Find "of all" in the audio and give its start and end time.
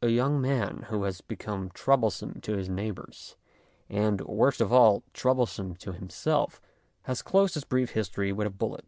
4.60-5.02